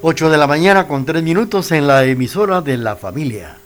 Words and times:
8 0.00 0.30
de 0.30 0.38
la 0.38 0.46
mañana 0.46 0.86
con 0.86 1.04
3 1.04 1.24
minutos 1.24 1.72
en 1.72 1.88
la 1.88 2.04
emisora 2.04 2.60
de 2.60 2.76
la 2.76 2.94
familia. 2.94 3.56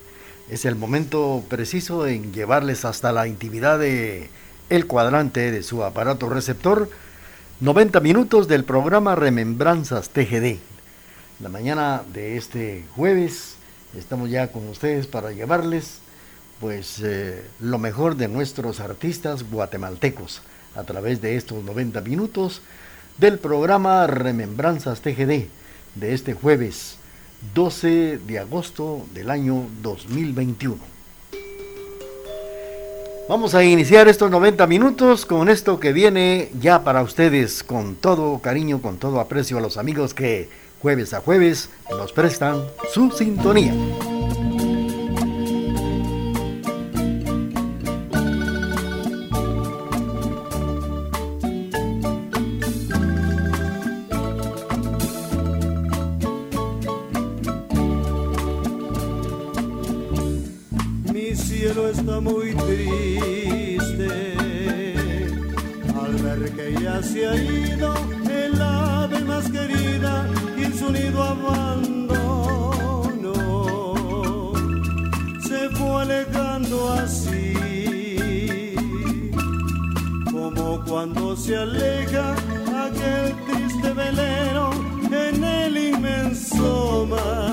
Es 0.49 0.65
el 0.65 0.75
momento 0.75 1.43
preciso 1.47 2.07
en 2.07 2.33
llevarles 2.33 2.85
hasta 2.85 3.11
la 3.11 3.27
intimidad 3.27 3.77
de 3.77 4.31
el 4.71 4.87
cuadrante 4.87 5.51
de 5.51 5.61
su 5.61 5.83
aparato 5.83 6.29
receptor 6.29 6.89
90 7.59 7.99
minutos 7.99 8.47
del 8.47 8.63
programa 8.63 9.13
Remembranzas 9.13 10.09
TGD. 10.09 10.57
La 11.39 11.49
mañana 11.49 12.01
de 12.11 12.35
este 12.35 12.83
jueves 12.95 13.57
estamos 13.95 14.31
ya 14.31 14.51
con 14.51 14.67
ustedes 14.69 15.05
para 15.05 15.33
llevarles 15.33 15.99
pues 16.59 16.99
eh, 17.03 17.45
lo 17.59 17.77
mejor 17.77 18.15
de 18.15 18.27
nuestros 18.27 18.79
artistas 18.79 19.51
guatemaltecos 19.51 20.41
a 20.75 20.83
través 20.83 21.21
de 21.21 21.35
estos 21.35 21.63
90 21.63 22.01
minutos 22.01 22.63
del 23.19 23.37
programa 23.37 24.07
Remembranzas 24.07 25.01
TGD 25.01 25.61
de 25.95 26.13
este 26.13 26.33
jueves 26.33 26.97
12 27.53 28.19
de 28.19 28.39
agosto 28.39 29.05
del 29.13 29.29
año 29.29 29.67
2021. 29.81 30.77
Vamos 33.29 33.55
a 33.55 33.63
iniciar 33.63 34.07
estos 34.07 34.29
90 34.29 34.67
minutos 34.67 35.25
con 35.25 35.47
esto 35.49 35.79
que 35.79 35.93
viene 35.93 36.49
ya 36.59 36.83
para 36.83 37.01
ustedes 37.01 37.63
con 37.63 37.95
todo 37.95 38.39
cariño, 38.39 38.81
con 38.81 38.97
todo 38.97 39.19
aprecio 39.19 39.57
a 39.57 39.61
los 39.61 39.77
amigos 39.77 40.13
que 40.13 40.49
jueves 40.81 41.13
a 41.13 41.21
jueves 41.21 41.69
nos 41.89 42.11
prestan 42.11 42.63
su 42.91 43.09
sintonía. 43.11 43.73
está 61.93 62.19
muy 62.19 62.53
triste 62.55 64.09
al 66.03 66.13
ver 66.23 66.51
que 66.55 66.73
ya 66.81 67.01
se 67.03 67.27
ha 67.27 67.35
ido 67.35 67.93
el 68.29 68.61
ave 68.61 69.19
más 69.21 69.49
querida 69.51 70.27
y 70.57 70.63
en 70.63 70.73
su 70.77 70.91
nido 70.91 71.23
abandono 71.23 72.13
se 75.47 75.69
fue 75.69 76.01
alejando 76.01 76.93
así 76.93 77.53
como 80.31 80.83
cuando 80.85 81.35
se 81.35 81.55
aleja 81.57 82.31
aquel 82.85 83.35
triste 83.47 83.93
velero 83.93 84.71
en 85.11 85.43
el 85.43 85.77
inmenso 85.77 87.05
mar. 87.09 87.52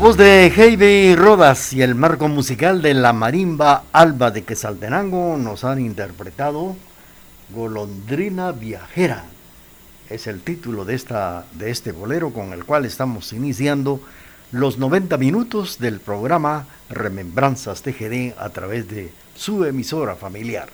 Voz 0.00 0.16
de 0.16 0.46
Heidi 0.46 1.14
Rodas 1.14 1.74
y 1.74 1.82
el 1.82 1.94
marco 1.94 2.26
musical 2.26 2.80
de 2.80 2.94
la 2.94 3.12
marimba 3.12 3.84
Alba 3.92 4.30
de 4.30 4.44
Quesaltenango 4.44 5.36
nos 5.36 5.62
han 5.62 5.78
interpretado 5.78 6.74
Golondrina 7.50 8.52
Viajera. 8.52 9.24
Es 10.08 10.26
el 10.26 10.40
título 10.40 10.86
de, 10.86 10.94
esta, 10.94 11.44
de 11.52 11.70
este 11.70 11.92
bolero 11.92 12.32
con 12.32 12.54
el 12.54 12.64
cual 12.64 12.86
estamos 12.86 13.34
iniciando 13.34 14.00
los 14.52 14.78
90 14.78 15.18
minutos 15.18 15.78
del 15.78 16.00
programa 16.00 16.64
Remembranzas 16.88 17.82
TGD 17.82 18.38
a 18.38 18.48
través 18.48 18.88
de 18.88 19.12
su 19.36 19.66
emisora 19.66 20.14
familiar. 20.14 20.70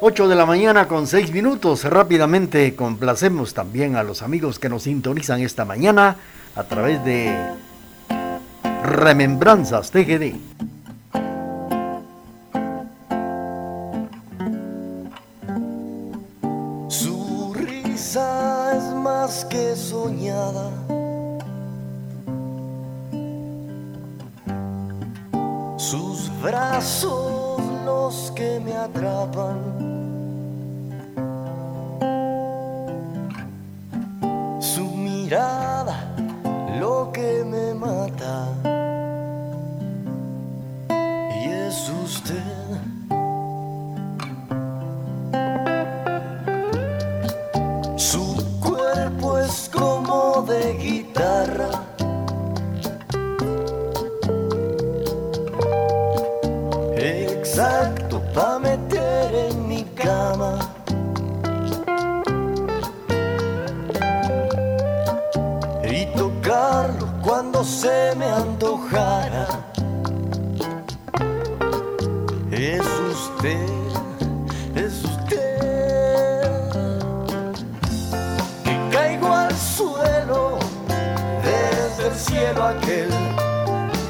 8 0.00 0.26
de 0.26 0.34
la 0.34 0.46
mañana 0.46 0.88
con 0.88 1.06
6 1.06 1.32
minutos. 1.32 1.84
Rápidamente 1.84 2.74
complacemos 2.74 3.52
también 3.52 3.96
a 3.96 4.02
los 4.02 4.22
amigos 4.22 4.58
que 4.58 4.70
nos 4.70 4.84
sintonizan 4.84 5.42
esta 5.42 5.66
mañana 5.66 6.16
a 6.56 6.62
través 6.64 7.04
de 7.04 7.34
Remembranzas 8.82 9.90
TGD. 9.90 10.34
Su 16.88 17.54
risa 17.54 18.76
es 18.76 18.94
más 18.94 19.44
que 19.46 19.74
soñada. 19.74 20.70
Sus 25.76 26.30
brazos 26.40 27.60
los 27.84 28.32
que 28.36 28.60
me 28.60 28.74
atrapan. 28.74 29.93
Es 73.42 75.04
usted. 75.04 76.40
Que 78.64 78.88
caigo 78.90 79.32
al 79.32 79.54
suelo 79.56 80.58
desde 81.42 82.08
el 82.08 82.14
cielo 82.14 82.64
aquel. 82.64 83.10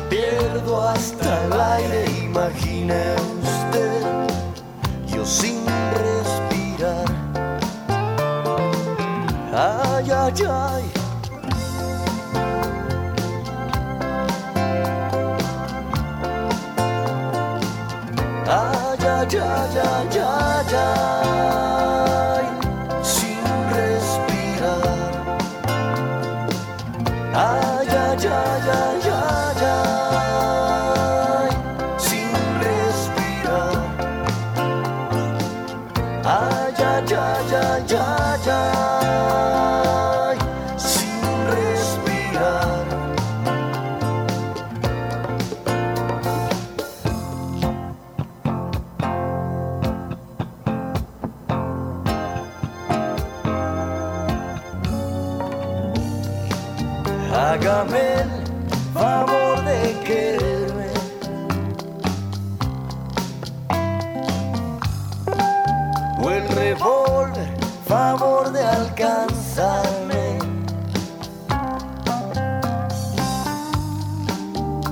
Pierdo 0.08 0.88
hasta 0.88 1.44
el 1.44 1.52
aire, 1.52 2.04
imagine 2.24 3.14
usted. 3.42 4.02
Yo 5.08 5.24
sin 5.24 5.53
ya, 19.94 20.02
ya, 20.10 20.26
ya, 20.72 21.23
Hágame 57.34 58.14
el 58.22 58.30
favor 58.94 59.64
de 59.64 60.00
quererme. 60.04 60.86
O 66.22 66.30
el 66.30 66.48
revólver, 66.48 67.56
favor 67.88 68.52
de 68.52 68.62
alcanzarme. 68.64 70.38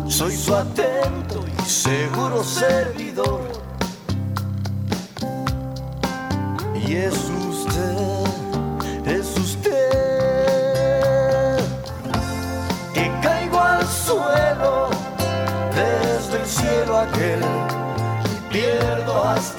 Soy 0.08 0.36
su 0.36 0.56
atento 0.56 1.44
y 1.46 1.62
seguro 1.68 2.42
servidor. 2.42 3.40
Y 6.74 6.96
es 6.96 7.31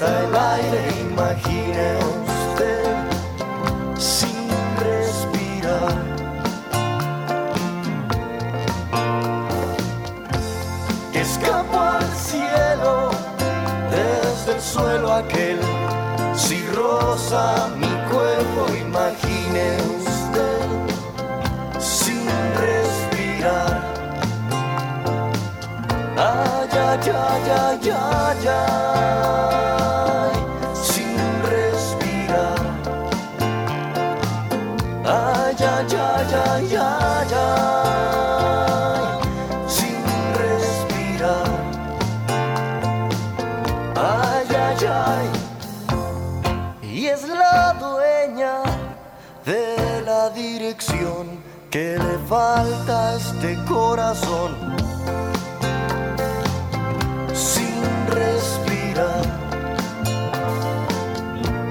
el 0.06 0.34
aire. 0.36 0.80
Imagine 1.10 1.98
usted 2.26 2.94
sin 3.98 4.50
respirar. 4.78 5.94
Que 11.12 11.20
escapo 11.20 11.78
al 11.78 12.08
cielo 12.14 13.10
desde 13.90 14.54
el 14.56 14.60
suelo 14.60 15.12
aquel. 15.12 15.60
Si 16.34 16.66
rosa 16.74 17.68
mi 17.76 17.92
cuerpo, 18.10 18.66
imagine 18.74 19.76
usted 19.98 20.68
sin 21.78 22.26
respirar. 22.66 23.82
Ay, 26.16 26.68
ay, 26.72 27.10
ay, 27.10 27.50
ay, 27.50 27.90
ay, 27.90 28.48
ay, 28.48 29.13
que 51.74 51.98
le 51.98 52.18
falta 52.28 53.08
a 53.08 53.16
este 53.16 53.58
corazón 53.64 54.52
sin 57.34 57.82
respirar. 58.06 59.24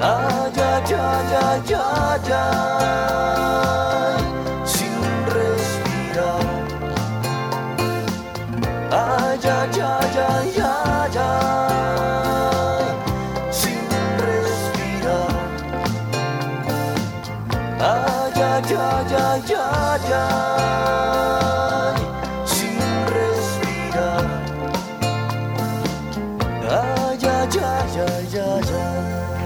Ay, 0.02 0.52
ay, 0.58 0.94
ay, 0.94 1.30
ay, 1.48 1.74
ay, 1.74 2.32
ay, 2.34 4.24
sin 4.66 5.00
respirar. 5.38 6.44
Ay, 8.92 9.40
ay, 9.58 9.80
ay, 9.80 10.18
ay, 10.20 10.60
ay, 10.60 11.18
ay, 11.18 11.73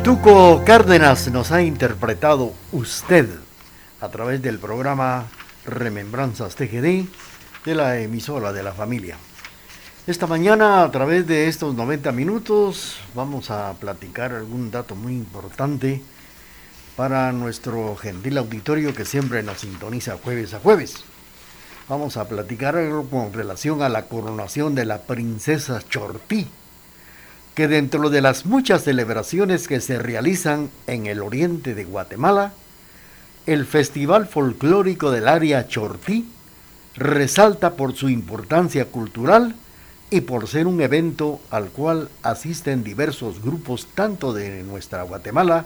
Tuco 0.08 0.64
Cárdenas 0.64 1.30
nos 1.32 1.52
ha 1.52 1.62
interpretado 1.62 2.54
Usted 2.72 3.28
a 4.00 4.08
través 4.08 4.42
del 4.42 4.58
programa 4.58 5.26
Remembranzas 5.66 6.56
TGD 6.56 7.06
de 7.66 7.76
la 7.76 8.00
emisora 8.00 8.54
de 8.54 8.64
la 8.64 8.72
familia. 8.72 9.18
Esta 10.08 10.26
mañana 10.26 10.84
a 10.84 10.92
través 10.92 11.28
de 11.28 11.50
estos 11.50 11.76
90 11.76 12.14
minutos 12.14 13.00
vamos 13.14 13.52
a 13.52 13.74
platicar 13.74 14.32
algún 14.32 14.72
dato 14.72 14.96
muy 14.96 15.12
importante 15.12 16.02
para 16.98 17.32
nuestro 17.32 17.96
gentil 17.96 18.40
auditorio 18.40 18.94
que 18.96 19.06
siempre 19.06 19.44
nos 19.44 19.60
sintoniza 19.60 20.18
jueves 20.18 20.56
a 20.56 20.60
jueves. 20.60 20.96
Vamos 21.88 22.18
a 22.18 22.28
platicar 22.28 22.76
con 23.10 23.32
relación 23.32 23.84
a 23.84 23.88
la 23.88 24.08
coronación 24.08 24.74
de 24.74 24.84
la 24.84 25.04
princesa 25.04 25.82
Chortí 25.88 26.48
que 27.54 27.68
dentro 27.68 28.10
de 28.10 28.22
las 28.22 28.46
muchas 28.46 28.84
celebraciones 28.84 29.68
que 29.68 29.80
se 29.80 29.98
realizan 29.98 30.70
en 30.86 31.06
el 31.06 31.22
oriente 31.22 31.74
de 31.74 31.86
Guatemala, 31.86 32.54
el 33.46 33.66
Festival 33.66 34.28
Folclórico 34.28 35.12
del 35.12 35.28
Área 35.28 35.68
Chortí 35.68 36.28
resalta 36.96 37.74
por 37.74 37.96
su 37.96 38.10
importancia 38.10 38.86
cultural 38.86 39.56
y 40.10 40.22
por 40.22 40.48
ser 40.48 40.68
un 40.68 40.82
evento 40.82 41.42
al 41.52 41.70
cual 41.70 42.10
asisten 42.24 42.84
diversos 42.84 43.42
grupos 43.42 43.88
tanto 43.94 44.34
de 44.34 44.64
nuestra 44.64 45.04
Guatemala 45.04 45.66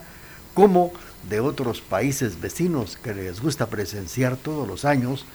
como 0.54 0.92
de 0.94 1.11
otros 1.40 1.82
países 1.82 2.42
vecinos 2.42 2.98
que 2.98 3.14
les 3.14 3.42
gusta 3.42 3.68
presenciar 3.68 4.38
todos 4.38 4.68
los 4.68 4.86
años, 4.86 5.26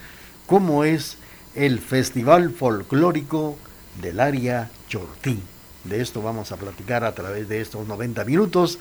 como 0.47 0.85
es 0.85 1.19
el 1.55 1.81
Festival 1.81 2.51
Folclórico 2.51 3.57
del 4.01 4.21
Área 4.21 4.71
Chortí. 4.89 5.41
De 5.85 6.03
esto 6.03 6.23
vamos 6.23 6.53
a 6.53 6.57
platicar 6.57 7.05
a 7.05 7.15
través 7.15 7.49
de 7.49 7.61
estos 7.61 7.87
90 7.87 8.25
minutos 8.25 8.79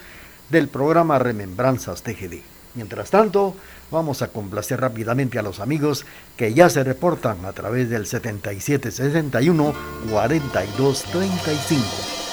del 0.49 0.67
programa 0.67 1.19
Remembranzas 1.19 2.01
TGD. 2.03 2.41
Mientras 2.73 3.09
tanto, 3.09 3.55
vamos 3.91 4.21
a 4.21 4.27
complacer 4.27 4.81
rápidamente 4.81 5.39
a 5.39 5.43
los 5.43 5.61
amigos 5.61 6.05
que 6.35 6.53
ya 6.53 6.69
se 6.69 6.83
reportan 6.83 7.45
a 7.45 7.53
través 7.53 7.89
del 7.89 8.05
7761 8.05 9.73
4235. 10.11 12.24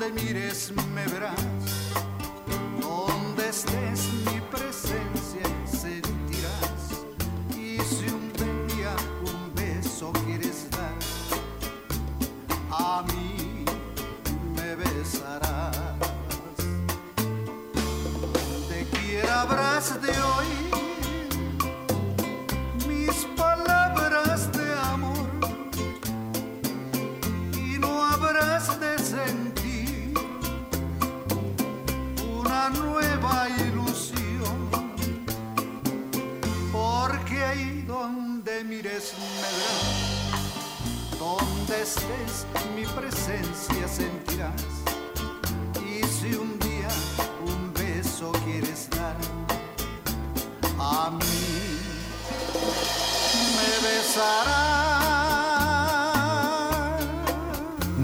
Donde 0.00 0.22
mires 0.22 0.72
me 0.94 1.06
verás, 1.08 1.34
donde 2.80 3.48
estés 3.48 4.19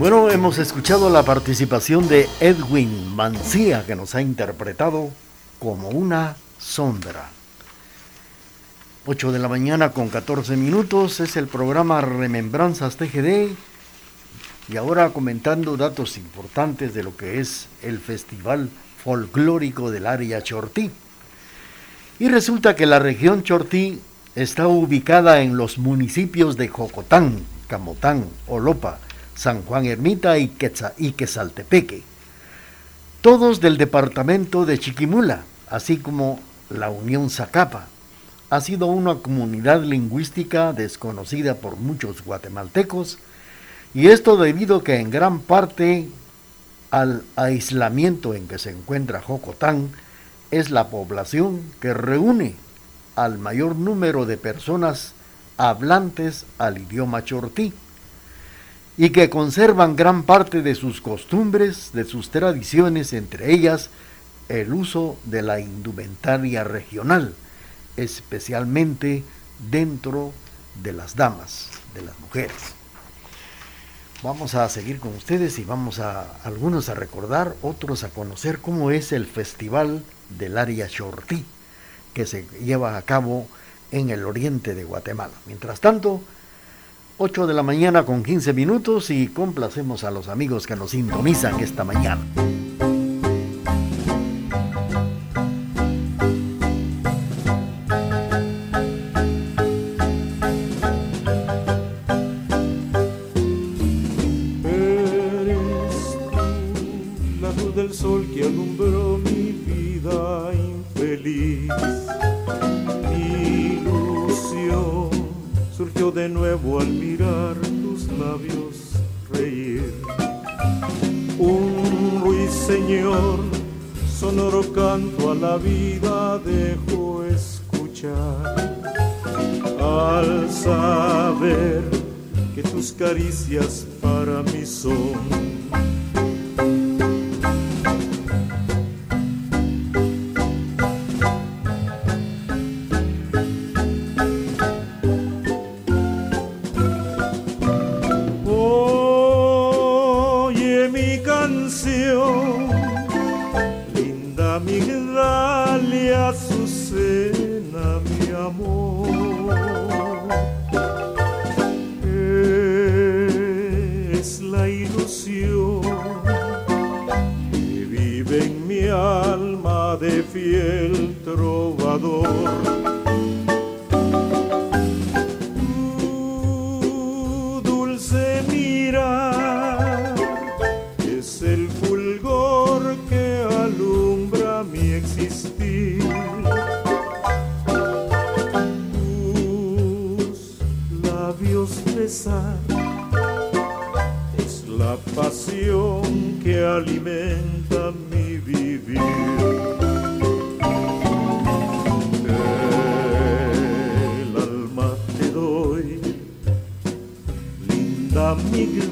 Bueno, 0.08 0.30
hemos 0.30 0.58
escuchado 0.58 1.10
la 1.10 1.25
participación 1.25 2.06
de 2.06 2.28
Edwin 2.38 3.16
Mancía 3.16 3.84
que 3.84 3.96
nos 3.96 4.14
ha 4.14 4.22
interpretado 4.22 5.10
como 5.58 5.88
una 5.88 6.36
sombra. 6.60 7.28
8 9.04 9.32
de 9.32 9.40
la 9.40 9.48
mañana 9.48 9.90
con 9.90 10.08
14 10.08 10.56
minutos 10.56 11.18
es 11.18 11.36
el 11.36 11.48
programa 11.48 12.02
Remembranzas 12.02 12.96
TGD 12.98 13.50
y 14.68 14.76
ahora 14.76 15.10
comentando 15.10 15.76
datos 15.76 16.18
importantes 16.18 16.94
de 16.94 17.02
lo 17.02 17.16
que 17.16 17.40
es 17.40 17.66
el 17.82 17.98
Festival 17.98 18.70
Folclórico 19.02 19.90
del 19.90 20.06
Área 20.06 20.40
Chortí. 20.40 20.92
Y 22.20 22.28
resulta 22.28 22.76
que 22.76 22.86
la 22.86 23.00
región 23.00 23.42
Chortí 23.42 24.00
está 24.36 24.68
ubicada 24.68 25.40
en 25.40 25.56
los 25.56 25.78
municipios 25.78 26.56
de 26.56 26.68
Jocotán, 26.68 27.44
Camotán, 27.66 28.26
Olopa, 28.46 29.00
San 29.37 29.62
Juan 29.62 29.85
Ermita 29.85 30.38
y, 30.38 30.49
Quetza- 30.49 30.95
y 30.97 31.12
Quesaltepeque, 31.12 32.02
todos 33.21 33.61
del 33.61 33.76
departamento 33.76 34.66
de 34.66 34.78
Chiquimula, 34.78 35.43
así 35.69 35.99
como 35.99 36.40
la 36.71 36.90
Unión 36.90 37.31
Zacapa. 37.31 37.87
Ha 38.49 38.61
sido 38.61 38.87
una 38.87 39.16
comunidad 39.16 39.83
lingüística 39.83 40.73
desconocida 40.73 41.57
por 41.57 41.76
muchos 41.76 42.25
guatemaltecos, 42.25 43.19
y 43.95 44.09
esto 44.09 44.37
debido 44.37 44.83
que 44.83 44.97
en 44.97 45.11
gran 45.11 45.40
parte 45.40 46.09
al 46.90 47.23
aislamiento 47.35 48.35
en 48.35 48.47
que 48.49 48.59
se 48.59 48.71
encuentra 48.71 49.21
Jocotán 49.21 49.90
es 50.50 50.71
la 50.71 50.88
población 50.88 51.61
que 51.81 51.93
reúne 51.93 52.55
al 53.16 53.38
mayor 53.38 53.75
número 53.76 54.25
de 54.25 54.37
personas 54.37 55.12
hablantes 55.57 56.47
al 56.59 56.78
idioma 56.78 57.25
chortí 57.25 57.73
y 58.99 59.11
que 59.11 59.29
conservan 59.29 59.97
gran 59.97 60.23
parte 60.23 60.62
de 60.62 60.75
sus 60.75 61.00
costumbres, 61.00 61.91
de 61.93 62.05
sus 62.05 62.31
tradiciones, 62.31 63.12
entre 63.12 63.53
ellas 63.53 63.91
el 64.49 64.73
uso 64.73 65.19
de 65.25 65.43
la 65.43 65.61
indumentaria 65.61 66.65
regional, 66.65 67.35
especialmente 67.97 69.25
dentro 69.71 70.33
de 70.83 70.93
las 70.93 71.17
damas, 71.17 71.69
de 71.95 72.03
las 72.03 72.19
mujeres. 72.21 72.57
Vamos 74.23 74.55
a 74.55 74.69
seguir 74.71 74.99
con 74.99 75.15
ustedes 75.15 75.59
y 75.59 75.65
vamos 75.65 75.99
a 75.99 76.41
algunos 76.43 76.88
a 76.88 76.95
recordar, 76.95 77.55
otros 77.61 78.03
a 78.03 78.09
conocer 78.09 78.61
cómo 78.61 78.91
es 78.91 79.12
el 79.12 79.26
Festival 79.26 80.05
del 80.31 80.57
Área 80.57 80.88
Chortí, 80.88 81.45
que 82.15 82.25
se 82.25 82.47
lleva 82.62 82.97
a 82.97 83.03
cabo 83.03 83.47
en 83.91 84.09
el 84.09 84.25
oriente 84.25 84.75
de 84.75 84.85
Guatemala. 84.85 85.35
Mientras 85.45 85.81
tanto, 85.81 86.23
8 87.18 87.46
de 87.46 87.54
la 87.54 87.62
mañana 87.62 88.04
con 88.04 88.23
15 88.23 88.52
minutos 88.52 89.08
y 89.08 89.28
complacemos 89.28 90.04
a 90.04 90.11
los 90.11 90.28
amigos 90.28 90.66
que 90.66 90.76
nos 90.76 90.90
sintonizan 90.90 91.61
esta 91.61 91.82
mañana. 91.82 92.20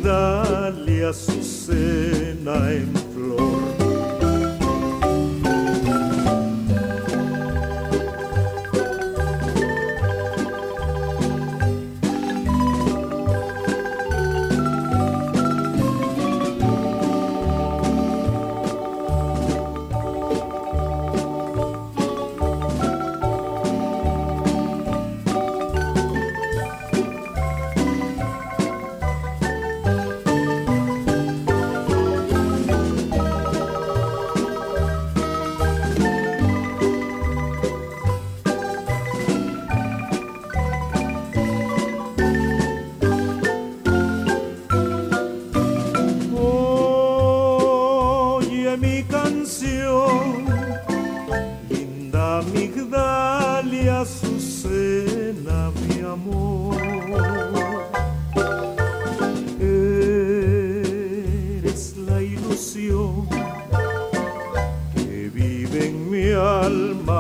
Migdalia, 0.05 1.09
Azucena 1.09 2.71
en 2.71 2.93
flor. 3.15 3.84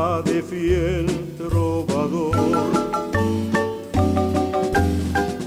De 0.04 0.42
fiel 0.42 1.06
trovador. 1.38 2.36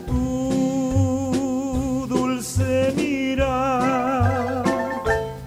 Tu 0.07 0.17
dulce 2.09 2.91
mirar 2.95 4.63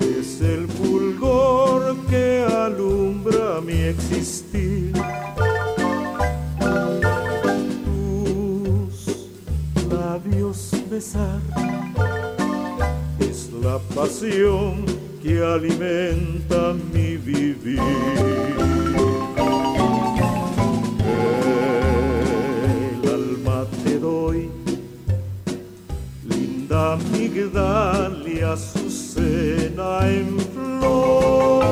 es 0.01 0.41
el 0.41 0.69
fulgor 0.69 1.97
que 2.09 2.47
alumbra 2.67 3.61
mi 3.61 3.81
existir. 3.95 4.93
Tus 7.85 9.07
labios 9.93 10.71
besar 10.89 11.41
es 13.19 13.51
la 13.61 13.79
pasión 13.97 14.85
que 15.21 15.43
alimenta 15.43 16.75
mi 16.93 17.17
vivir. 17.17 18.60
Migdalia, 27.61 28.53
Azucena 28.53 30.09
en 30.09 30.39
flor. 30.39 31.65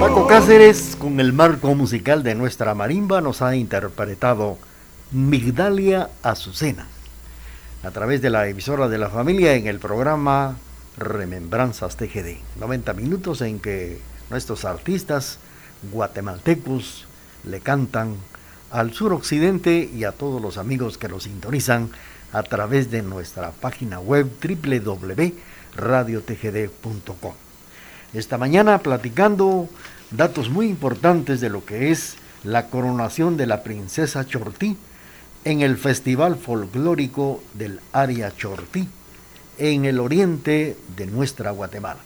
Paco 0.00 0.26
Cáceres, 0.26 0.96
con 0.98 1.20
el 1.20 1.32
marco 1.32 1.74
musical 1.74 2.22
de 2.22 2.34
nuestra 2.34 2.74
marimba, 2.74 3.20
nos 3.20 3.42
ha 3.42 3.54
interpretado 3.54 4.58
Migdalia 5.10 6.10
Azucena 6.22 6.86
a 7.82 7.90
través 7.90 8.22
de 8.22 8.30
la 8.30 8.48
emisora 8.48 8.88
de 8.88 8.98
la 8.98 9.10
familia 9.10 9.54
en 9.54 9.66
el 9.66 9.78
programa 9.78 10.56
Remembranzas 10.96 11.96
TGD. 11.96 12.36
90 12.60 12.92
minutos 12.94 13.40
en 13.42 13.58
que 13.60 14.00
nuestros 14.30 14.64
artistas 14.64 15.38
guatemaltecos 15.90 17.06
le 17.44 17.60
cantan 17.60 18.16
al 18.70 18.92
suroccidente 18.92 19.90
y 19.92 20.04
a 20.04 20.12
todos 20.12 20.40
los 20.40 20.58
amigos 20.58 20.96
que 20.96 21.08
nos 21.08 21.24
sintonizan 21.24 21.90
a 22.32 22.42
través 22.42 22.90
de 22.90 23.02
nuestra 23.02 23.50
página 23.50 24.00
web 24.00 24.30
www.radiotgd.com. 24.42 27.32
Esta 28.14 28.38
mañana 28.38 28.78
platicando 28.78 29.68
datos 30.10 30.48
muy 30.50 30.68
importantes 30.68 31.40
de 31.40 31.50
lo 31.50 31.64
que 31.64 31.90
es 31.90 32.16
la 32.44 32.66
coronación 32.66 33.36
de 33.36 33.46
la 33.46 33.62
princesa 33.62 34.26
Chortí 34.26 34.76
en 35.44 35.60
el 35.60 35.76
Festival 35.76 36.36
Folclórico 36.36 37.42
del 37.54 37.80
Área 37.92 38.34
Chortí, 38.36 38.88
en 39.58 39.84
el 39.84 40.00
oriente 40.00 40.76
de 40.96 41.06
nuestra 41.06 41.50
Guatemala. 41.50 42.00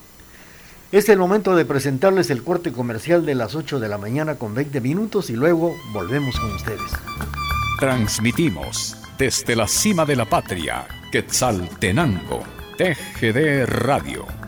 Es 0.93 1.09
el 1.09 1.19
momento 1.19 1.57
de 1.57 1.65
presentarles 1.65 2.31
el 2.31 2.45
corte 2.45 2.73
comercial 2.73 3.27
de 3.27 3.35
las 3.35 3.55
8 3.55 3.81
de 3.81 3.89
la 3.89 3.99
mañana 3.99 4.37
con 4.37 4.55
20 4.55 4.81
minutos 4.81 5.31
y 5.31 5.35
luego 5.35 5.75
volvemos 5.93 6.39
con 6.39 6.55
ustedes. 6.55 6.93
Transmitimos 7.81 8.97
desde 9.19 9.57
la 9.57 9.67
cima 9.67 10.05
de 10.05 10.17
la 10.17 10.25
patria, 10.25 10.87
Quetzaltenango, 11.11 12.43
TGD 12.77 13.65
Radio. 13.67 14.46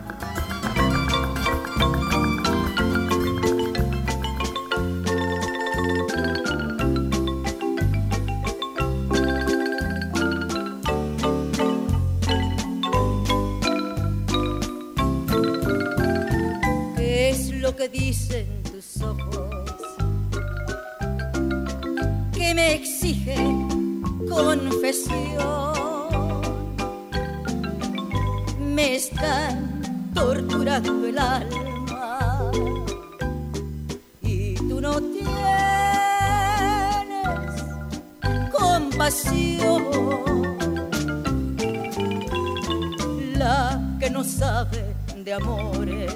La 43.38 43.80
que 43.98 44.10
no 44.10 44.22
sabe 44.22 44.94
de 45.24 45.32
amores 45.32 46.14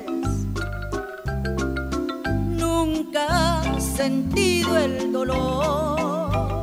nunca 2.50 3.61
ha 3.61 3.81
sentido 3.81 4.76
el 4.76 5.11
dolor 5.11 6.61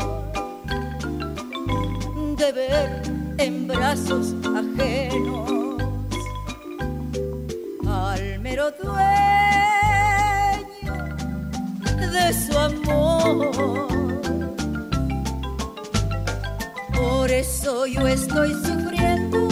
de 2.38 2.52
ver 2.52 3.02
en 3.40 3.68
brazos 3.68 4.36
ajenos 4.56 5.82
al 7.88 8.40
mero 8.40 8.70
dueño 8.84 8.94
de 12.12 12.34
su 12.34 12.56
amor. 12.56 13.89
Eso 17.40 17.86
yo 17.88 18.06
estoy 18.06 18.52
sufriendo 18.52 19.48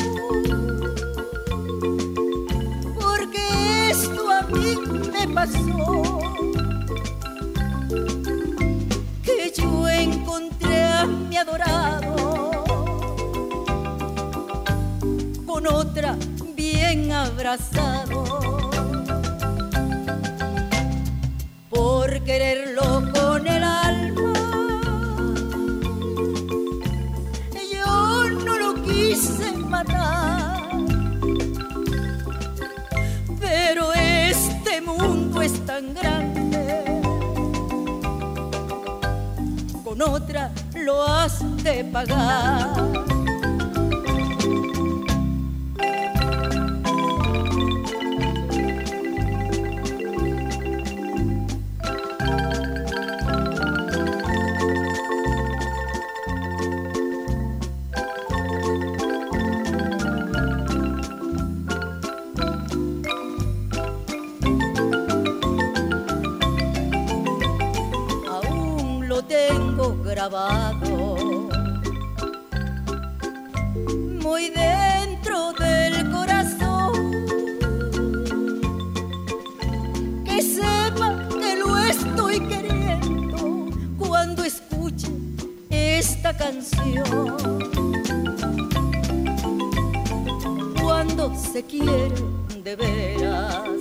porque 3.00 3.90
esto 3.92 4.30
a 4.30 4.42
mí 4.42 4.76
me 5.14 5.26
pasó. 5.34 6.20
Que 9.24 9.54
yo 9.56 9.88
encontré 9.88 10.84
a 10.84 11.06
mi 11.06 11.38
adorado 11.38 12.52
con 15.46 15.66
otra 15.68 16.18
bien 16.58 17.10
abrazado. 17.14 18.26
Por 21.70 22.22
quererlo 22.24 22.67
matar. 29.68 30.70
Pero 33.40 33.94
este 33.94 34.82
mundo 34.82 35.42
es 35.42 35.66
tan 35.66 35.94
grande, 35.94 37.02
con 39.84 40.02
otra 40.02 40.52
lo 40.76 41.04
has 41.04 41.40
de 41.64 41.84
pagar. 41.86 43.17
Grabado 70.18 71.48
muy 74.20 74.50
dentro 74.50 75.54
del 75.54 76.12
corazón. 76.12 76.92
Que 80.26 80.42
sepa 80.42 81.30
que 81.40 81.56
lo 81.58 81.78
estoy 81.78 82.40
queriendo 82.48 83.70
cuando 84.00 84.44
escuche 84.44 85.08
esta 85.70 86.36
canción. 86.36 87.60
Cuando 90.82 91.32
se 91.36 91.64
quiere 91.64 92.16
de 92.64 92.76
veras 92.76 93.77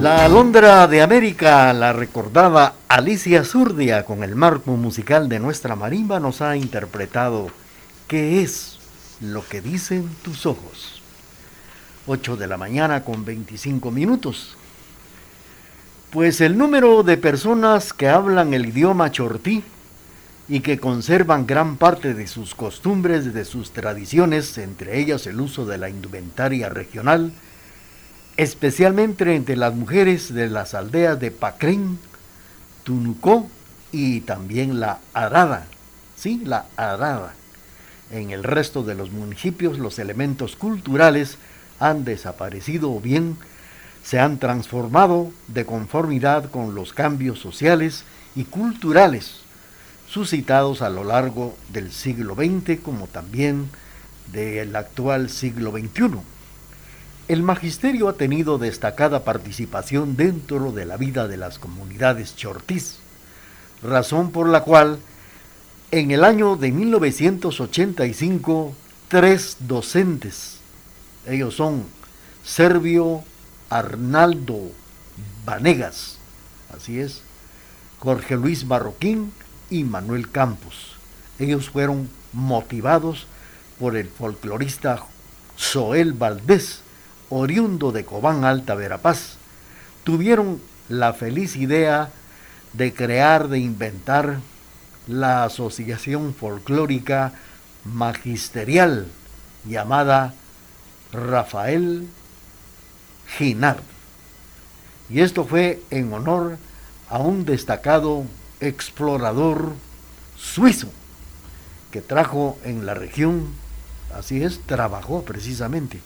La 0.00 0.24
Alondra 0.24 0.86
de 0.86 1.00
América, 1.00 1.72
la 1.72 1.92
recordada 1.92 2.74
Alicia 2.88 3.42
Zurdia 3.44 4.04
con 4.04 4.22
el 4.22 4.36
marco 4.36 4.72
musical 4.72 5.28
de 5.28 5.40
nuestra 5.40 5.76
marimba 5.76 6.20
nos 6.20 6.42
ha 6.42 6.56
interpretado 6.56 7.50
¿Qué 8.06 8.42
es 8.42 8.78
lo 9.20 9.46
que 9.48 9.62
dicen 9.62 10.10
tus 10.22 10.44
ojos? 10.44 11.00
8 12.06 12.36
de 12.36 12.46
la 12.46 12.58
mañana 12.58 13.02
con 13.02 13.24
25 13.24 13.90
minutos. 13.90 14.56
Pues 16.10 16.42
el 16.42 16.58
número 16.58 17.02
de 17.02 17.16
personas 17.16 17.94
que 17.94 18.08
hablan 18.08 18.52
el 18.52 18.66
idioma 18.66 19.10
chortí 19.10 19.64
y 20.48 20.60
que 20.60 20.78
conservan 20.78 21.46
gran 21.46 21.76
parte 21.76 22.14
de 22.14 22.26
sus 22.26 22.54
costumbres, 22.54 23.32
de 23.32 23.44
sus 23.44 23.72
tradiciones, 23.72 24.58
entre 24.58 24.98
ellas 25.00 25.26
el 25.26 25.40
uso 25.40 25.64
de 25.64 25.78
la 25.78 25.88
indumentaria 25.88 26.68
regional, 26.68 27.32
especialmente 28.36 29.34
entre 29.34 29.56
las 29.56 29.74
mujeres 29.74 30.34
de 30.34 30.48
las 30.48 30.74
aldeas 30.74 31.18
de 31.18 31.30
Pacrén, 31.30 31.98
Tunucó 32.82 33.48
y 33.92 34.20
también 34.20 34.78
la 34.78 34.98
Arada. 35.14 35.66
Sí, 36.16 36.42
la 36.44 36.66
Arada. 36.76 37.34
En 38.10 38.30
el 38.30 38.44
resto 38.44 38.82
de 38.82 38.94
los 38.94 39.10
municipios 39.10 39.78
los 39.78 39.98
elementos 39.98 40.56
culturales 40.56 41.38
han 41.80 42.04
desaparecido 42.04 42.92
o 42.92 43.00
bien 43.00 43.38
se 44.02 44.20
han 44.20 44.38
transformado 44.38 45.32
de 45.48 45.64
conformidad 45.64 46.50
con 46.50 46.74
los 46.74 46.92
cambios 46.92 47.38
sociales 47.38 48.04
y 48.36 48.44
culturales 48.44 49.43
suscitados 50.14 50.80
a 50.80 50.88
lo 50.90 51.02
largo 51.02 51.56
del 51.72 51.90
siglo 51.90 52.36
XX 52.36 52.78
como 52.80 53.08
también 53.08 53.68
del 54.30 54.76
actual 54.76 55.28
siglo 55.28 55.72
XXI. 55.72 56.20
El 57.26 57.42
magisterio 57.42 58.08
ha 58.08 58.12
tenido 58.12 58.58
destacada 58.58 59.24
participación 59.24 60.14
dentro 60.14 60.70
de 60.70 60.86
la 60.86 60.96
vida 60.96 61.26
de 61.26 61.36
las 61.36 61.58
comunidades 61.58 62.36
chortís, 62.36 62.98
razón 63.82 64.30
por 64.30 64.48
la 64.48 64.60
cual 64.60 65.00
en 65.90 66.12
el 66.12 66.22
año 66.22 66.54
de 66.54 66.70
1985 66.70 68.76
tres 69.08 69.56
docentes, 69.58 70.58
ellos 71.26 71.56
son 71.56 71.86
Servio 72.44 73.24
Arnaldo 73.68 74.70
Vanegas, 75.44 76.18
así 76.72 77.00
es, 77.00 77.22
Jorge 77.98 78.36
Luis 78.36 78.68
Barroquín 78.68 79.32
y 79.70 79.84
Manuel 79.84 80.30
Campos. 80.30 80.96
Ellos 81.38 81.70
fueron 81.70 82.08
motivados 82.32 83.26
por 83.78 83.96
el 83.96 84.08
folclorista 84.08 85.04
Zoel 85.58 86.12
Valdés, 86.12 86.80
oriundo 87.30 87.92
de 87.92 88.04
Cobán 88.04 88.44
Alta 88.44 88.74
Verapaz, 88.74 89.36
tuvieron 90.04 90.60
la 90.88 91.12
feliz 91.14 91.56
idea 91.56 92.10
de 92.72 92.92
crear, 92.92 93.48
de 93.48 93.58
inventar 93.58 94.40
la 95.06 95.44
asociación 95.44 96.34
folclórica 96.34 97.32
magisterial 97.84 99.06
llamada 99.64 100.34
Rafael 101.12 102.08
Ginard. 103.38 103.82
Y 105.08 105.20
esto 105.20 105.44
fue 105.44 105.82
en 105.90 106.12
honor 106.12 106.58
a 107.08 107.18
un 107.18 107.44
destacado 107.44 108.24
explorador 108.60 109.72
suizo 110.36 110.90
que 111.90 112.00
trajo 112.00 112.58
en 112.64 112.86
la 112.86 112.94
región, 112.94 113.48
así 114.14 114.42
es, 114.42 114.60
trabajó 114.66 115.22
precisamente 115.22 116.00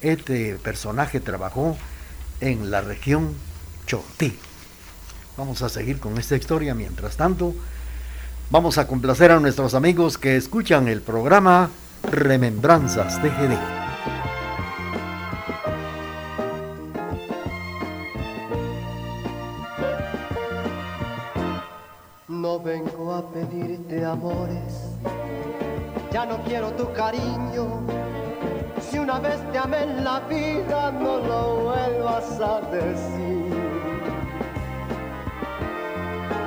este 0.00 0.54
personaje 0.56 1.20
trabajó 1.20 1.76
en 2.40 2.70
la 2.70 2.80
región 2.80 3.34
Chortí. 3.86 4.36
Vamos 5.36 5.62
a 5.62 5.68
seguir 5.68 5.98
con 5.98 6.18
esta 6.18 6.36
historia. 6.36 6.74
Mientras 6.74 7.16
tanto, 7.16 7.54
vamos 8.50 8.78
a 8.78 8.86
complacer 8.86 9.30
a 9.30 9.40
nuestros 9.40 9.74
amigos 9.74 10.18
que 10.18 10.36
escuchan 10.36 10.88
el 10.88 11.02
programa 11.02 11.70
Remembranzas 12.10 13.20
TGD. 13.20 13.79
Si 28.80 28.98
una 28.98 29.18
vez 29.18 29.40
te 29.50 29.58
amé 29.58 29.82
en 29.82 30.04
la 30.04 30.20
vida, 30.20 30.92
no 30.92 31.18
lo 31.18 31.56
vuelvas 31.64 32.40
a 32.40 32.60
decir. 32.70 33.50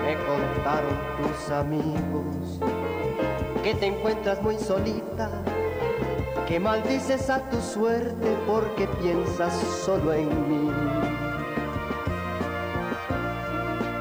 Me 0.03 0.15
contaron 0.25 0.97
tus 1.17 1.49
amigos 1.49 2.59
que 3.61 3.73
te 3.75 3.87
encuentras 3.87 4.41
muy 4.41 4.57
solita, 4.57 5.29
que 6.47 6.59
maldices 6.59 7.29
a 7.29 7.41
tu 7.49 7.59
suerte 7.59 8.37
porque 8.47 8.87
piensas 9.01 9.53
solo 9.85 10.13
en 10.13 10.29
mí. 10.49 10.71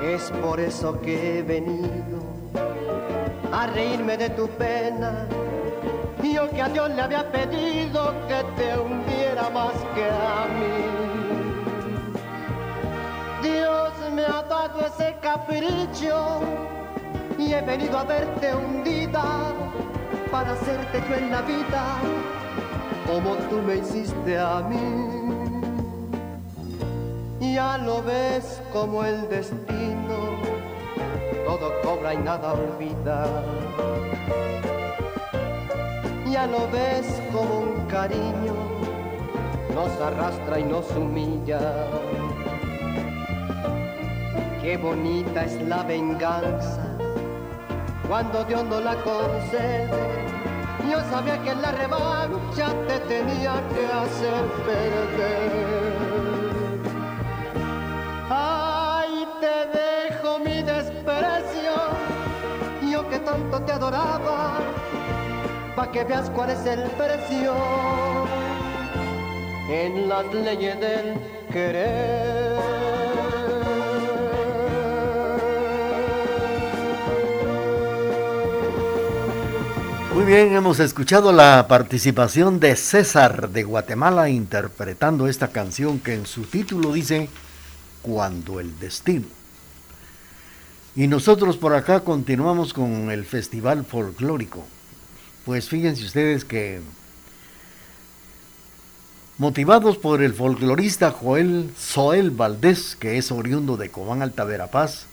Es 0.05 0.31
por 0.43 0.61
eso 0.61 1.01
que 1.01 1.39
he 1.39 1.43
venido 1.43 2.23
a 3.53 3.67
reírme 3.67 4.17
de 4.17 4.31
tu 4.31 4.49
pena 4.49 5.27
que 6.55 6.63
a 6.63 6.69
Dios 6.69 6.91
le 6.91 7.03
había 7.03 7.31
pedido 7.31 8.15
que 8.29 8.45
te 8.57 8.79
hundiera 8.79 9.49
más 9.51 9.73
que 9.95 10.05
a 10.05 10.47
mí. 10.55 11.03
Dios 13.43 13.93
me 14.13 14.25
ha 14.25 14.43
dado 14.43 14.87
ese 14.87 15.17
capricho 15.21 16.41
y 17.39 17.55
he 17.55 17.63
venido 17.63 17.99
a 17.99 18.05
verte 18.05 18.55
hundida 18.55 19.53
para 20.31 20.53
hacerte 20.53 21.03
yo 21.09 21.17
en 21.17 21.31
la 21.31 21.43
vida 21.43 21.85
como 23.07 23.35
tú 23.49 23.57
me 23.67 23.77
hiciste 23.77 24.39
a 24.39 24.61
mí. 24.61 25.11
Ya 27.55 27.77
lo 27.79 28.03
ves 28.03 28.63
como 28.73 29.05
el 29.05 29.29
destino, 29.29 30.39
todo 31.45 31.71
cobra 31.83 32.15
y 32.15 32.19
nada 32.19 32.55
olvida 32.55 33.27
ya 36.33 36.47
lo 36.47 36.67
ves 36.71 37.21
como 37.31 37.59
un 37.61 37.87
cariño, 37.89 38.55
nos 39.75 39.91
arrastra 40.01 40.59
y 40.59 40.65
nos 40.65 40.91
humilla. 40.93 41.61
Qué 44.63 44.79
bonita 44.79 45.45
es 45.45 45.61
la 45.69 45.83
venganza 45.83 46.87
cuando 48.09 48.45
Dios 48.45 48.65
no 48.65 48.81
la 48.81 48.95
concede. 49.03 49.91
Yo 50.91 51.01
sabía 51.11 51.37
que 51.43 51.55
la 51.55 51.73
revancha 51.73 52.69
te 52.89 52.99
tenía 53.01 53.55
que 53.75 53.85
hacer 54.01 54.43
perder. 54.67 55.53
Ay, 58.31 59.29
te 59.39 59.57
dejo 59.79 60.39
mi 60.39 60.63
desprecio, 60.63 61.75
yo 62.91 63.07
que 63.11 63.19
tanto 63.19 63.61
te 63.61 63.73
adoraba 63.73 64.42
que 65.91 66.05
veas 66.05 66.31
cuál 66.31 66.51
es 66.51 66.65
el 66.67 66.83
precio 66.93 67.55
en 69.69 70.09
las 70.09 70.33
leyes 70.33 70.79
del 70.81 71.15
querer. 71.53 72.53
Muy 80.15 80.25
bien, 80.25 80.55
hemos 80.55 80.79
escuchado 80.79 81.33
la 81.33 81.67
participación 81.67 82.61
de 82.61 82.77
César 82.77 83.49
de 83.49 83.65
Guatemala 83.65 84.29
interpretando 84.29 85.27
esta 85.27 85.49
canción 85.49 85.99
que 85.99 86.15
en 86.15 86.27
su 86.27 86.43
título 86.43 86.93
dice 86.93 87.29
Cuando 88.03 88.61
el 88.61 88.79
destino. 88.79 89.27
Y 90.95 91.09
nosotros 91.09 91.57
por 91.57 91.75
acá 91.75 92.01
continuamos 92.01 92.73
con 92.75 93.11
el 93.11 93.25
Festival 93.25 93.85
Folclórico. 93.85 94.65
Pues 95.45 95.69
fíjense 95.69 96.05
ustedes 96.05 96.45
que 96.45 96.81
motivados 99.39 99.99
por 99.99 100.23
el 100.23 100.35
folclorista 100.35 101.11
Joel 101.11 101.73
Soel 101.77 102.31
Valdés, 102.31 102.95
que 102.95 103.19
es 103.19 103.33
oriundo 103.33 103.77
de 103.77 103.91
Cobán 103.91 104.23
Alta 104.23 104.45
Verapaz, 104.45 105.07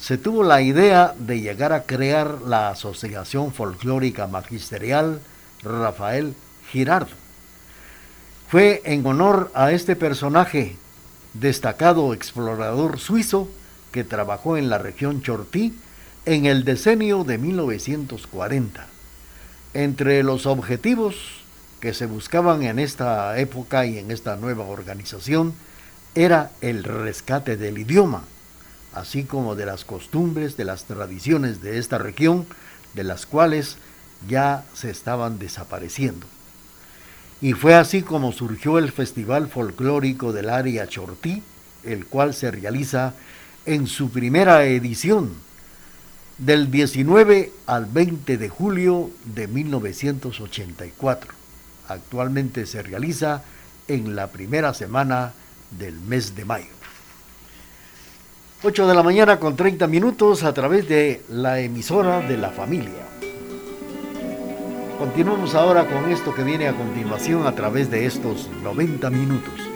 se 0.00 0.16
tuvo 0.16 0.44
la 0.44 0.62
idea 0.62 1.14
de 1.18 1.40
llegar 1.40 1.74
a 1.74 1.82
crear 1.82 2.40
la 2.42 2.70
Asociación 2.70 3.52
Folclórica 3.52 4.26
Magisterial 4.26 5.20
Rafael 5.62 6.34
Girard. 6.72 7.08
Fue 8.48 8.80
en 8.86 9.04
honor 9.06 9.50
a 9.54 9.72
este 9.72 9.94
personaje, 9.94 10.76
destacado 11.34 12.14
explorador 12.14 12.98
suizo 12.98 13.50
que 13.92 14.04
trabajó 14.04 14.56
en 14.56 14.70
la 14.70 14.78
región 14.78 15.20
Chortí 15.20 15.74
en 16.24 16.46
el 16.46 16.64
decenio 16.64 17.24
de 17.24 17.36
1940. 17.36 18.95
Entre 19.76 20.22
los 20.22 20.46
objetivos 20.46 21.16
que 21.80 21.92
se 21.92 22.06
buscaban 22.06 22.62
en 22.62 22.78
esta 22.78 23.38
época 23.38 23.84
y 23.84 23.98
en 23.98 24.10
esta 24.10 24.36
nueva 24.36 24.64
organización 24.64 25.52
era 26.14 26.50
el 26.62 26.82
rescate 26.82 27.58
del 27.58 27.76
idioma, 27.76 28.24
así 28.94 29.24
como 29.24 29.54
de 29.54 29.66
las 29.66 29.84
costumbres, 29.84 30.56
de 30.56 30.64
las 30.64 30.84
tradiciones 30.84 31.60
de 31.60 31.76
esta 31.76 31.98
región, 31.98 32.46
de 32.94 33.04
las 33.04 33.26
cuales 33.26 33.76
ya 34.26 34.64
se 34.72 34.88
estaban 34.88 35.38
desapareciendo. 35.38 36.26
Y 37.42 37.52
fue 37.52 37.74
así 37.74 38.00
como 38.00 38.32
surgió 38.32 38.78
el 38.78 38.90
Festival 38.90 39.46
Folclórico 39.46 40.32
del 40.32 40.48
Área 40.48 40.86
Chortí, 40.86 41.42
el 41.84 42.06
cual 42.06 42.32
se 42.32 42.50
realiza 42.50 43.12
en 43.66 43.88
su 43.88 44.08
primera 44.08 44.64
edición 44.64 45.34
del 46.38 46.70
19 46.70 47.52
al 47.66 47.86
20 47.86 48.36
de 48.36 48.48
julio 48.48 49.10
de 49.24 49.48
1984. 49.48 51.32
Actualmente 51.88 52.66
se 52.66 52.82
realiza 52.82 53.42
en 53.88 54.16
la 54.16 54.28
primera 54.28 54.74
semana 54.74 55.32
del 55.70 55.98
mes 56.00 56.34
de 56.36 56.44
mayo. 56.44 56.66
8 58.62 58.86
de 58.86 58.94
la 58.94 59.02
mañana 59.02 59.38
con 59.38 59.56
30 59.56 59.86
minutos 59.86 60.42
a 60.42 60.52
través 60.52 60.88
de 60.88 61.22
la 61.28 61.60
emisora 61.60 62.20
de 62.20 62.36
la 62.36 62.50
familia. 62.50 63.06
Continuamos 64.98 65.54
ahora 65.54 65.86
con 65.86 66.10
esto 66.10 66.34
que 66.34 66.42
viene 66.42 66.68
a 66.68 66.76
continuación 66.76 67.46
a 67.46 67.54
través 67.54 67.90
de 67.90 68.06
estos 68.06 68.48
90 68.62 69.10
minutos. 69.10 69.75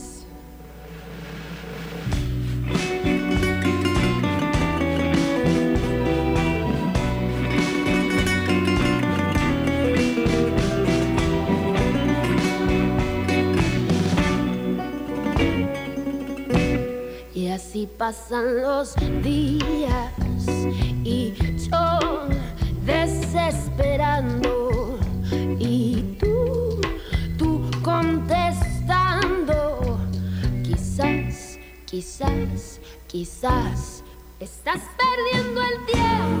Y 17.81 17.87
pasan 17.87 18.61
los 18.61 18.93
días 19.23 20.13
y 21.03 21.33
yo 21.57 22.27
desesperando 22.85 24.99
y 25.57 26.15
tú, 26.19 26.79
tú 27.39 27.71
contestando. 27.83 29.97
Quizás, 30.63 31.57
quizás, 31.87 32.79
quizás 33.07 34.03
estás 34.39 34.81
perdiendo 34.99 35.63
el 35.63 35.83
tiempo 35.87 36.40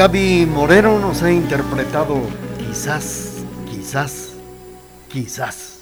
Gaby 0.00 0.46
Moreno 0.46 0.98
nos 0.98 1.22
ha 1.22 1.30
interpretado 1.30 2.22
quizás, 2.56 3.34
quizás, 3.70 4.30
quizás. 5.10 5.80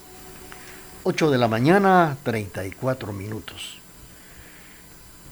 8 1.04 1.30
de 1.30 1.38
la 1.38 1.46
mañana, 1.46 2.16
34 2.24 3.12
minutos. 3.12 3.78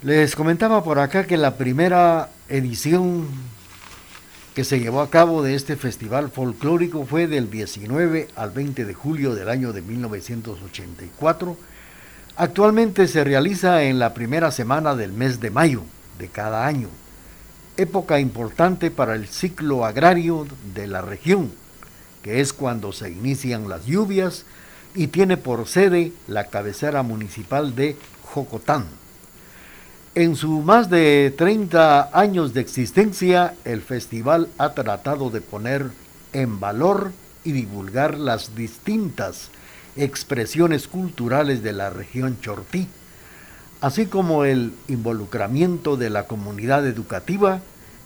Les 0.03 0.37
comentaba 0.37 0.85
por 0.85 1.01
acá 1.01 1.27
que 1.27 1.37
la 1.37 1.57
primera 1.57 2.31
edición 2.49 3.27
que 4.55 4.63
se 4.63 4.79
llevó 4.79 5.01
a 5.01 5.11
cabo 5.11 5.43
de 5.43 5.57
este 5.57 5.75
festival 5.75 6.31
folclórico 6.31 7.05
fue 7.07 7.27
del 7.27 7.51
19 7.51 8.29
al 8.37 8.53
20 8.53 8.85
de 8.85 8.95
julio 8.95 9.35
del 9.35 9.49
año 9.49 9.73
de 9.73 9.83
1984. 9.83 11.57
Actualmente 12.37 13.09
se 13.09 13.25
realiza 13.25 13.83
en 13.83 13.99
la 13.99 14.15
primera 14.15 14.53
semana 14.53 14.95
del 14.95 15.13
mes 15.13 15.41
de 15.41 15.51
mayo 15.51 15.83
de 16.21 16.29
cada 16.29 16.65
año, 16.65 16.89
época 17.77 18.21
importante 18.21 18.91
para 18.91 19.15
el 19.15 19.27
ciclo 19.29 19.85
agrario 19.85 20.47
de 20.75 20.87
la 20.87 21.03
región, 21.03 21.53
que 22.23 22.41
es 22.41 22.53
cuando 22.53 22.93
se 22.93 23.11
inician 23.11 23.69
las 23.69 23.87
lluvias 23.87 24.45
y 24.95 25.09
tiene 25.09 25.37
por 25.37 25.67
sede 25.69 26.13
la 26.27 26.47
cabecera 26.47 27.03
municipal 27.03 27.75
de 27.77 27.97
Jocotán. 28.23 28.87
En 30.15 30.35
su 30.35 30.63
más 30.63 30.89
de 30.89 31.35
30 31.37 32.19
años 32.19 32.55
de 32.55 32.63
existencia, 32.63 33.55
el 33.65 33.83
festival 33.83 34.49
ha 34.57 34.73
tratado 34.73 35.29
de 35.29 35.43
poner 35.43 35.91
en 36.33 36.59
valor 36.59 37.13
y 37.45 37.53
divulgar 37.53 38.17
las 38.17 38.57
distintas 38.57 39.51
expresiones 39.95 40.89
culturales 40.89 41.63
de 41.63 41.73
la 41.73 41.91
región 41.91 42.39
Chortí, 42.41 42.89
así 43.81 44.07
como 44.07 44.45
el 44.45 44.73
involucramiento 44.89 45.97
de 45.97 46.11
la 46.11 46.27
comunidad 46.27 46.87
educativa 46.87 47.61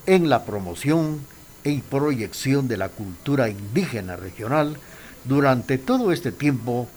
en 0.06 0.28
la 0.28 0.44
promoción 0.44 1.20
y 1.64 1.78
proyección 1.82 2.68
de 2.68 2.76
la 2.76 2.88
cultura 2.88 3.48
indígena 3.48 4.16
regional. 4.16 4.78
Durante 5.24 5.78
todo 5.78 6.12
este 6.12 6.32
tiempo 6.32 6.88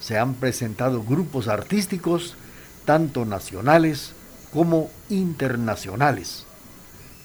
se 0.00 0.18
han 0.18 0.34
presentado 0.34 1.02
grupos 1.02 1.48
artísticos, 1.48 2.36
tanto 2.84 3.24
nacionales 3.24 4.12
como 4.52 4.90
internacionales. 5.08 6.44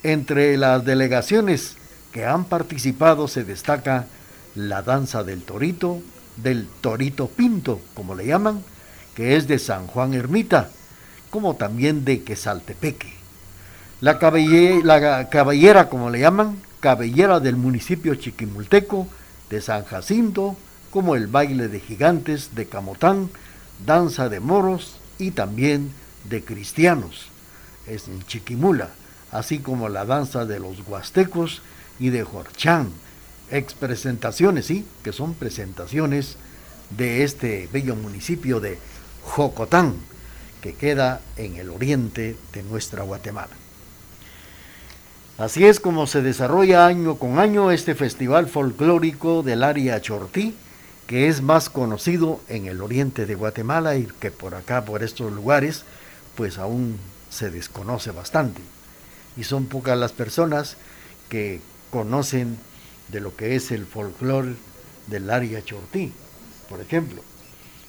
Entre 0.04 0.58
las 0.58 0.86
delegaciones 0.86 1.76
que 2.12 2.26
han 2.26 2.46
participado 2.46 3.28
se 3.28 3.44
destaca 3.44 4.08
la 4.56 4.82
danza 4.82 5.24
del 5.24 5.44
torito, 5.44 6.02
del 6.38 6.68
torito 6.82 7.28
pinto, 7.28 7.80
como 7.94 8.16
le 8.16 8.26
llaman, 8.26 8.64
que 9.16 9.36
es 9.36 9.48
de 9.48 9.60
San 9.60 9.88
Juan 9.88 10.14
Ermita, 10.14 10.70
como 11.30 11.56
también 11.56 12.06
de 12.06 12.24
Quesaltepeque. 12.24 13.14
La 14.02 14.20
cabellera, 14.20 14.80
la 14.84 15.30
cabellera, 15.30 15.90
como 15.90 16.10
le 16.10 16.20
llaman, 16.20 16.62
cabellera 16.80 17.40
del 17.40 17.56
municipio 17.56 18.16
chiquimulteco 18.16 19.08
de 19.50 19.62
San 19.62 19.86
Jacinto, 19.86 20.56
como 20.92 21.16
el 21.16 21.28
baile 21.28 21.68
de 21.68 21.80
gigantes 21.80 22.56
de 22.56 22.68
Camotán, 22.68 23.30
danza 23.86 24.30
de 24.30 24.40
moros 24.40 24.98
y 25.18 25.32
también 25.32 25.92
de 26.26 26.44
cristianos, 26.44 27.30
es 27.86 28.08
en 28.08 28.22
Chiquimula, 28.24 28.90
así 29.32 29.60
como 29.60 29.90
la 29.90 30.06
danza 30.06 30.46
de 30.46 30.60
los 30.60 30.88
huastecos 30.88 31.62
y 32.00 32.10
de 32.10 32.24
Jorchán, 32.24 32.90
expresentaciones, 33.52 34.66
sí, 34.66 34.86
que 35.04 35.14
son 35.14 35.34
presentaciones 35.34 36.36
de 36.90 37.24
este 37.24 37.70
bello 37.72 37.96
municipio 37.96 38.60
de 38.60 38.78
Jocotán, 39.24 39.96
que 40.62 40.74
queda 40.74 41.22
en 41.36 41.56
el 41.56 41.70
oriente 41.70 42.36
de 42.54 42.64
nuestra 42.64 43.04
Guatemala. 43.04 43.56
Así 45.38 45.66
es 45.66 45.80
como 45.80 46.08
se 46.08 46.24
desarrolla 46.24 46.88
año 46.88 47.16
con 47.18 47.38
año 47.38 47.72
este 47.72 47.94
festival 47.94 48.48
folclórico 48.48 49.44
del 49.44 49.64
área 49.64 50.02
Chortí, 50.02 50.56
que 51.06 51.28
es 51.28 51.42
más 51.42 51.70
conocido 51.70 52.42
en 52.50 52.66
el 52.66 52.82
oriente 52.82 53.26
de 53.28 53.36
Guatemala 53.36 53.96
y 53.98 54.08
que 54.20 54.32
por 54.32 54.56
acá, 54.56 54.84
por 54.84 55.04
estos 55.04 55.32
lugares, 55.32 55.84
pues 56.36 56.58
aún 56.58 56.98
se 57.30 57.52
desconoce 57.52 58.12
bastante. 58.12 58.62
Y 59.38 59.44
son 59.44 59.68
pocas 59.68 59.98
las 59.98 60.12
personas 60.12 60.76
que 61.30 61.62
conocen 61.92 62.58
de 63.10 63.20
lo 63.20 63.36
que 63.36 63.56
es 63.56 63.72
el 63.72 63.86
folclore 63.86 64.56
del 65.06 65.30
área 65.30 65.64
Chortí. 65.64 66.12
Por 66.68 66.82
ejemplo, 66.82 67.22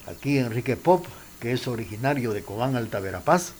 aquí 0.07 0.39
Enrique 0.39 0.77
Pop, 0.77 1.07
que 1.41 1.53
es 1.53 1.69
originario 1.69 2.33
de 2.33 2.43
Cobán 2.43 2.77
Alta 2.77 3.01
Verapaz, 3.01 3.53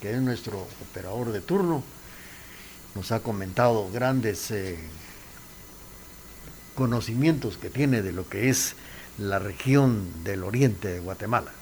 que 0.00 0.12
es 0.12 0.20
nuestro 0.20 0.66
operador 0.90 1.32
de 1.32 1.40
turno, 1.40 1.82
nos 2.94 3.12
ha 3.12 3.20
comentado 3.20 3.88
grandes 3.90 4.50
eh, 4.50 4.78
conocimientos 6.74 7.56
que 7.56 7.70
tiene 7.70 8.02
de 8.02 8.12
lo 8.12 8.28
que 8.28 8.48
es 8.48 8.74
la 9.18 9.38
región 9.38 10.24
del 10.24 10.42
oriente 10.42 10.88
de 10.88 11.00
Guatemala. 11.00 11.52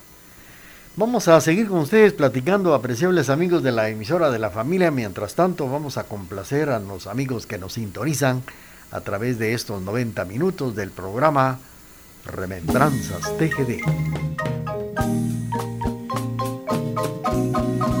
Vamos 0.97 1.29
a 1.29 1.39
seguir 1.39 1.69
con 1.69 1.79
ustedes 1.79 2.11
platicando, 2.11 2.73
apreciables 2.73 3.29
amigos 3.29 3.63
de 3.63 3.71
la 3.71 3.87
emisora 3.87 4.29
de 4.29 4.39
la 4.39 4.49
familia. 4.49 4.91
Mientras 4.91 5.35
tanto, 5.35 5.69
vamos 5.69 5.97
a 5.97 6.03
complacer 6.03 6.69
a 6.69 6.79
los 6.79 7.07
amigos 7.07 7.45
que 7.45 7.57
nos 7.57 7.73
sintonizan 7.73 8.43
a 8.91 8.99
través 8.99 9.39
de 9.39 9.53
estos 9.53 9.81
90 9.81 10.25
minutos 10.25 10.75
del 10.75 10.91
programa 10.91 11.59
Remembranzas 12.25 13.37
TGD. 13.37 14.50
Música 17.41 18.00